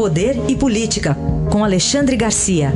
[0.00, 1.14] Poder e Política,
[1.52, 2.72] com Alexandre Garcia.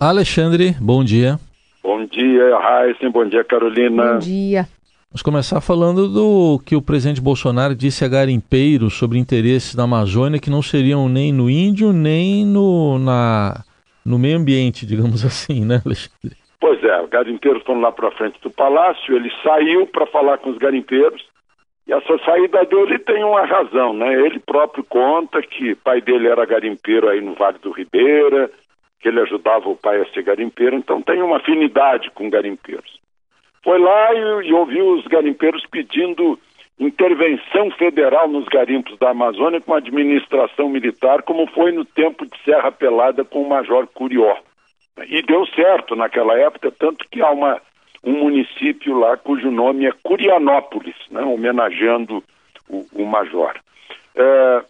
[0.00, 1.38] Alexandre, bom dia.
[1.80, 3.08] Bom dia, Raíssen.
[3.12, 4.14] Bom dia, Carolina.
[4.14, 4.68] Bom dia.
[5.12, 10.40] Vamos começar falando do que o presidente Bolsonaro disse a garimpeiros sobre interesses da Amazônia
[10.40, 13.62] que não seriam nem no índio, nem no, na,
[14.04, 16.37] no meio ambiente, digamos assim, né, Alexandre?
[16.60, 20.50] Pois é, os garimpeiros estão lá para frente do palácio, ele saiu para falar com
[20.50, 21.24] os garimpeiros,
[21.86, 24.12] e essa saída dele tem uma razão, né?
[24.12, 28.50] Ele próprio conta que pai dele era garimpeiro aí no Vale do Ribeira,
[29.00, 32.98] que ele ajudava o pai a ser garimpeiro, então tem uma afinidade com garimpeiros.
[33.62, 36.38] Foi lá e, e ouviu os garimpeiros pedindo
[36.78, 42.70] intervenção federal nos garimpos da Amazônia com administração militar, como foi no tempo de Serra
[42.70, 44.36] Pelada com o Major Curió.
[45.06, 47.60] E deu certo naquela época, tanto que há uma,
[48.04, 52.22] um município lá cujo nome é Curianópolis, né, homenageando
[52.68, 53.54] o, o Major.
[54.14, 54.62] É,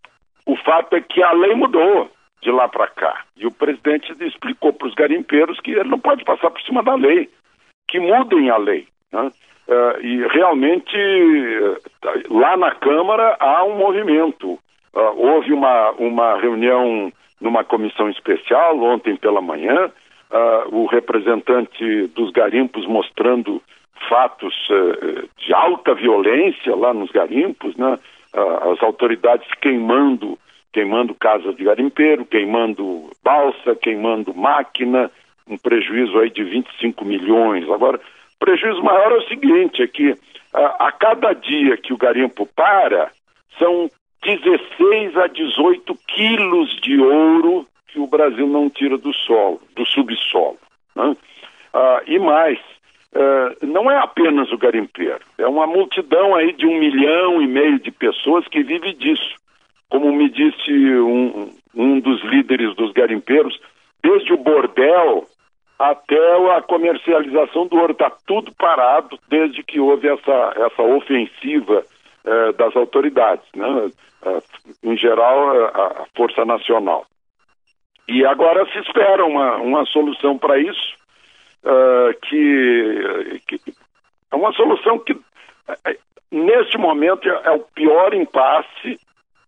[0.46, 2.10] o fato é que a lei mudou
[2.42, 3.24] de lá para cá.
[3.36, 6.94] E o presidente explicou para os garimpeiros que ele não pode passar por cima da
[6.94, 7.28] lei,
[7.88, 8.86] que mudem a lei.
[9.12, 9.30] Né?
[9.68, 10.96] Uh, e realmente,
[12.30, 14.58] lá na Câmara há um movimento.
[14.94, 19.90] Uh, houve uma, uma reunião numa comissão especial ontem pela manhã,
[20.70, 23.62] o representante dos garimpos mostrando
[24.08, 24.54] fatos
[25.38, 27.98] de alta violência lá nos garimpos, né?
[28.72, 30.38] as autoridades queimando
[30.72, 35.10] queimando casas de garimpeiro, queimando balsa, queimando máquina,
[35.46, 37.68] um prejuízo aí de 25 milhões.
[37.70, 38.00] Agora,
[38.38, 40.14] prejuízo maior é o seguinte, é que
[40.52, 43.10] a cada dia que o garimpo para,
[43.58, 43.90] são
[44.22, 50.58] 16 a 18 quilos de ouro que o Brasil não tira do solo, do subsolo.
[50.94, 51.16] Né?
[51.72, 52.58] Ah, e mais,
[53.10, 57.78] Uh, não é apenas o garimpeiro, é uma multidão aí de um milhão e meio
[57.78, 59.34] de pessoas que vive disso.
[59.88, 63.58] Como me disse um, um dos líderes dos garimpeiros,
[64.02, 65.26] desde o bordel
[65.78, 71.84] até a comercialização do ouro, está tudo parado desde que houve essa, essa ofensiva
[72.24, 73.90] eh, das autoridades, né?
[74.26, 74.42] Eh,
[74.82, 77.06] em geral a, a, Força Nacional.
[78.08, 80.94] E agora se espera uma, uma solução para isso,
[81.64, 83.60] uh, que, que,
[84.30, 85.16] é uma solução que
[86.30, 88.98] neste momento é, é o pior impasse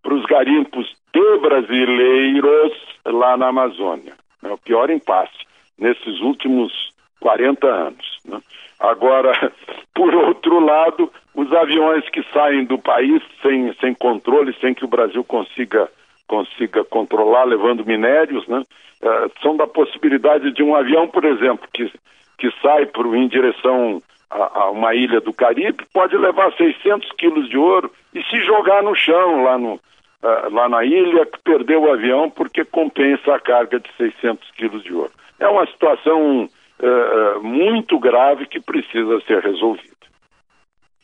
[0.03, 2.72] para os garimpos de brasileiros
[3.06, 4.15] lá na Amazônia.
[4.43, 5.47] É o pior impasse
[5.78, 8.19] nesses últimos 40 anos.
[8.25, 8.41] Né?
[8.78, 9.53] Agora,
[9.94, 14.88] por outro lado, os aviões que saem do país sem, sem controle, sem que o
[14.88, 15.88] Brasil consiga,
[16.30, 18.62] consiga controlar, levando minérios, né?
[19.02, 21.91] Uh, são da possibilidade de um avião, por exemplo, que,
[22.38, 27.48] que sai por, em direção a, a, uma ilha do Caribe, pode levar 600 quilos
[27.48, 31.92] de ouro e se jogar no chão lá no, uh, lá na ilha, perdeu o
[31.92, 35.10] avião porque compensa a carga de 600 quilos de ouro.
[35.40, 40.00] É uma situação uh, muito grave que precisa ser resolvida.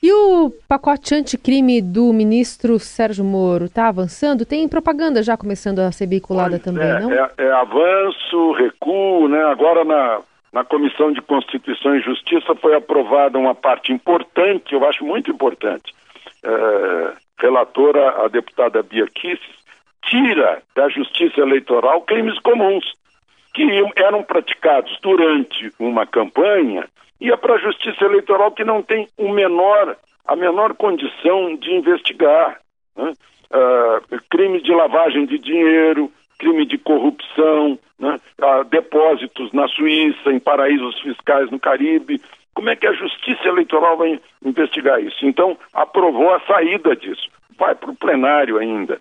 [0.07, 4.47] E o pacote anticrime do ministro Sérgio Moro está avançando?
[4.47, 7.13] Tem propaganda já começando a ser veiculada pois também, é, não?
[7.13, 9.43] É, é, avanço, recuo, né?
[9.47, 10.21] Agora na,
[10.53, 15.93] na Comissão de Constituição e Justiça foi aprovada uma parte importante, eu acho muito importante,
[16.45, 19.57] é, relatora, a deputada Bia Kisses,
[20.05, 22.85] tira da justiça eleitoral crimes comuns,
[23.57, 23.65] que
[23.97, 26.85] eram praticados durante uma campanha,
[27.19, 29.97] ia para a justiça eleitoral que não tem o menor,
[30.27, 32.61] a menor condição de investigar.
[32.95, 33.15] Né?
[33.51, 38.21] Uh, crime de lavagem de dinheiro, crime de corrupção, né?
[38.43, 42.21] uh, depósitos na Suíça, em paraísos fiscais no Caribe,
[42.53, 45.25] como é que a Justiça Eleitoral vai investigar isso?
[45.25, 47.29] Então, aprovou a saída disso.
[47.59, 48.99] Vai para o plenário ainda.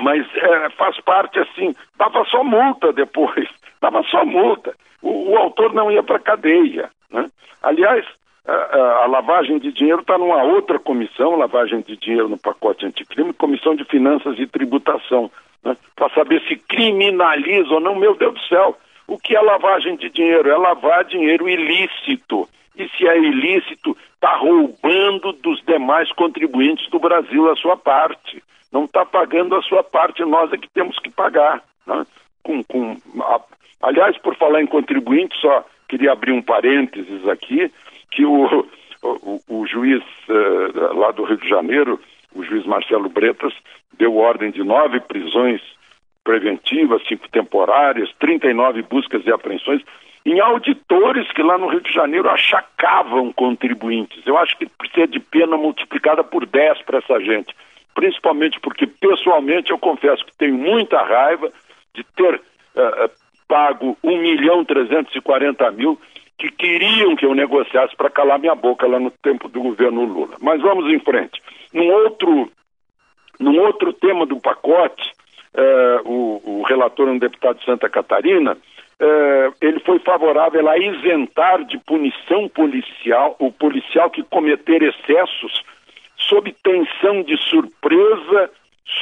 [0.00, 3.48] Mas é, faz parte assim, dava só multa depois,
[3.80, 4.74] dava só multa.
[5.02, 6.90] O, o autor não ia para cadeia.
[7.10, 7.30] Né?
[7.62, 8.06] Aliás,
[8.46, 12.86] a, a, a, lavagem de dinheiro está numa outra comissão, lavagem de dinheiro no pacote
[12.86, 15.30] anticrime, comissão de finanças e tributação,
[15.62, 15.76] né?
[15.94, 17.94] para saber se criminaliza ou não.
[17.94, 18.76] Meu Deus do céu,
[19.06, 20.48] o que é lavagem de dinheiro?
[20.48, 22.48] É lavar dinheiro ilícito.
[22.76, 28.42] E se é ilícito, está roubando dos demais contribuintes do Brasil a sua parte.
[28.70, 31.62] Não está pagando a sua parte, nós é que temos que pagar.
[31.86, 32.06] Né?
[32.42, 33.40] Com, com, a,
[33.82, 37.72] aliás, por falar em contribuinte, só queria abrir um parênteses aqui,
[38.10, 38.66] que o,
[39.02, 41.98] o, o juiz uh, lá do Rio de Janeiro,
[42.34, 43.54] o juiz Marcelo Bretas,
[43.98, 45.62] deu ordem de nove prisões
[46.22, 49.82] preventivas, cinco temporárias, 39 buscas e apreensões.
[50.24, 54.26] Em auditores que lá no Rio de Janeiro achacavam contribuintes.
[54.26, 57.54] Eu acho que precisa de pena multiplicada por 10 para essa gente.
[57.94, 61.50] Principalmente porque, pessoalmente, eu confesso que tenho muita raiva
[61.94, 63.10] de ter uh,
[63.48, 65.98] pago 1 milhão 340 mil
[66.38, 70.36] que queriam que eu negociasse para calar minha boca lá no tempo do governo Lula.
[70.40, 71.42] Mas vamos em frente.
[71.72, 72.50] Num outro,
[73.38, 75.12] num outro tema do pacote,
[75.54, 78.56] uh, o, o relator, um deputado de Santa Catarina,
[79.00, 85.62] uh, ele foi favorável a isentar de punição policial o policial que cometer excessos
[86.16, 88.50] sob tensão de surpresa,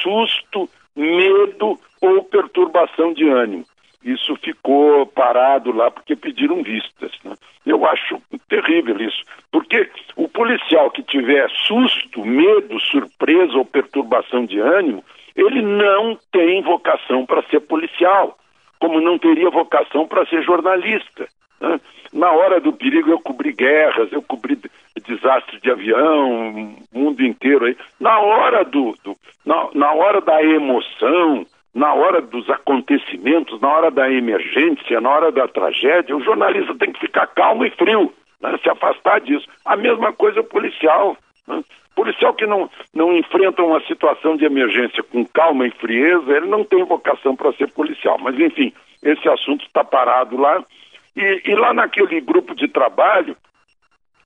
[0.03, 3.65] susto, medo ou perturbação de ânimo.
[4.05, 7.13] Isso ficou parado lá porque pediram vistas.
[7.25, 7.35] Né?
[7.67, 14.59] Eu acho terrível isso, porque o policial que tiver susto, medo, surpresa ou perturbação de
[14.61, 15.05] ânimo,
[15.37, 18.39] ele não tem vocação para ser policial
[18.79, 21.27] como não teria vocação para ser jornalista.
[21.61, 21.81] Né?
[22.13, 24.59] Na hora do perigo eu cobri guerras, eu cobri
[25.07, 27.77] desastres de avião, mundo inteiro aí.
[28.01, 33.91] Na hora do, do na, na hora da emoção, na hora dos acontecimentos, na hora
[33.91, 38.59] da emergência, na hora da tragédia, o jornalista tem que ficar calmo e frio, né?
[38.63, 39.47] se afastar disso.
[39.65, 41.17] A mesma coisa policial.
[41.47, 41.63] Né?
[41.99, 46.63] Policial que não, não enfrenta uma situação de emergência com calma e frieza, ele não
[46.63, 48.17] tem vocação para ser policial.
[48.21, 48.73] Mas, enfim,
[49.03, 50.65] esse assunto está parado lá.
[51.17, 53.37] E, e, lá naquele grupo de trabalho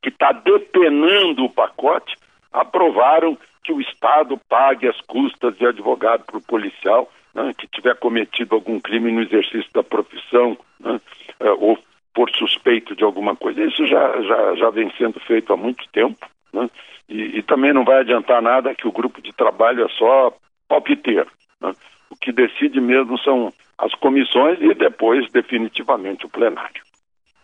[0.03, 2.15] que está depenando o pacote,
[2.53, 7.97] aprovaram que o Estado pague as custas de advogado para o policial né, que tiver
[7.97, 11.01] cometido algum crime no exercício da profissão né,
[11.41, 11.79] eh, ou
[12.13, 13.65] por suspeito de alguma coisa.
[13.65, 16.29] Isso já, já, já vem sendo feito há muito tempo.
[16.53, 16.69] Né?
[17.09, 20.33] E, e, também não vai adiantar nada que o grupo de trabalho é só
[20.69, 21.29] palpiteiro.
[21.61, 21.73] Né?
[22.11, 26.83] O que decide mesmo são as comissões e depois, definitivamente, o plenário.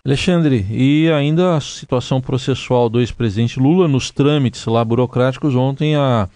[0.07, 5.55] Alexandre, e ainda a situação processual do ex-presidente Lula nos trâmites lá burocráticos.
[5.55, 6.29] Ontem a,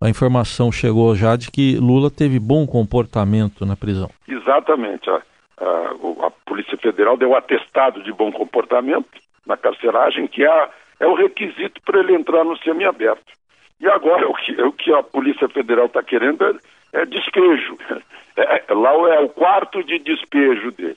[0.00, 4.10] a informação chegou já de que Lula teve bom comportamento na prisão.
[4.26, 5.08] Exatamente.
[5.10, 5.22] A,
[5.60, 9.06] a, a Polícia Federal deu atestado de bom comportamento
[9.46, 10.68] na carceragem, que é a
[11.00, 13.32] é o requisito para ele entrar no semiaberto.
[13.80, 17.76] E agora o que, o que a Polícia Federal está querendo é, é despejo.
[18.36, 20.96] É, é, lá é o quarto de despejo dele.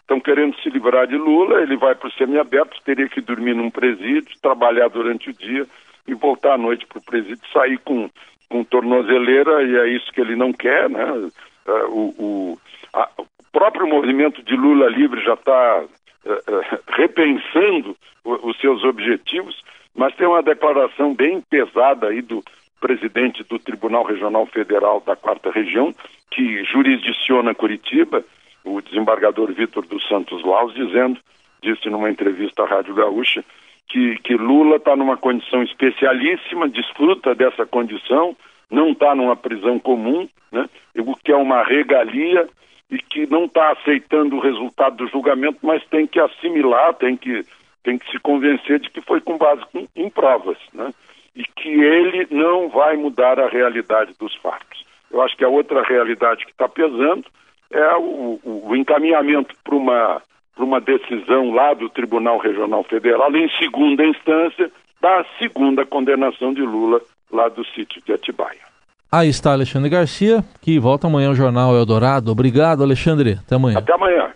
[0.00, 3.70] Estão querendo se livrar de Lula, ele vai para o semiaberto, teria que dormir num
[3.70, 5.66] presídio, trabalhar durante o dia
[6.08, 8.08] e voltar à noite para o presídio, sair com,
[8.48, 11.30] com tornozeleira, e é isso que ele não quer, né?
[11.66, 12.58] É, o, o,
[12.94, 15.84] a, o próprio movimento de Lula livre já está
[16.88, 19.62] repensando o, os seus objetivos,
[19.94, 22.42] mas tem uma declaração bem pesada aí do
[22.80, 25.94] presidente do Tribunal Regional Federal da Quarta Região,
[26.30, 28.24] que jurisdiciona Curitiba,
[28.64, 31.18] o desembargador Vitor dos Santos Laus, dizendo,
[31.62, 33.44] disse numa entrevista à Rádio Gaúcha,
[33.88, 38.36] que, que Lula está numa condição especialíssima, desfruta dessa condição,
[38.70, 40.68] não está numa prisão comum, né,
[40.98, 42.48] o que é uma regalia
[42.90, 47.44] e que não está aceitando o resultado do julgamento, mas tem que assimilar, tem que,
[47.82, 49.62] tem que se convencer de que foi com base
[49.96, 50.92] em provas, né?
[51.34, 54.84] E que ele não vai mudar a realidade dos fatos.
[55.10, 57.24] Eu acho que a outra realidade que está pesando
[57.70, 60.22] é o, o encaminhamento para uma,
[60.56, 64.70] uma decisão lá do Tribunal Regional Federal, em segunda instância,
[65.00, 67.00] da segunda condenação de Lula
[67.30, 68.73] lá do sítio de Atibaia.
[69.10, 72.32] Aí está Alexandre Garcia, que volta amanhã ao Jornal Eldorado.
[72.32, 73.38] Obrigado, Alexandre.
[73.44, 73.78] Até amanhã.
[73.78, 74.33] Até amanhã.